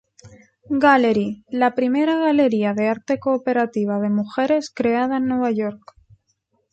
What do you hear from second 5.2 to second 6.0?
Nueva York.